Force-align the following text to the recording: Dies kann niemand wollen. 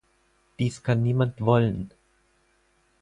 Dies 0.57 0.81
kann 0.81 1.03
niemand 1.03 1.41
wollen. 1.41 1.91